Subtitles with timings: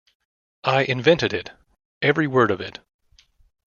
[0.63, 1.51] I invented it—
[2.11, 2.79] every word of it.